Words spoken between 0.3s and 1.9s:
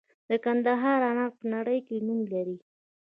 کندهار انار په نړۍ